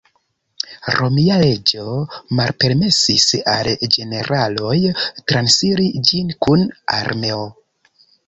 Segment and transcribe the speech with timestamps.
[0.99, 1.83] Romia leĝo
[2.39, 4.75] malpermesis al generaloj
[5.33, 6.65] transiri ĝin kun
[6.97, 7.47] armeo.